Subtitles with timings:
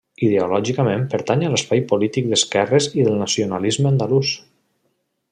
[0.25, 4.33] Ideològicament pertany a l'espai polític d'esquerres i del nacionalisme andalús.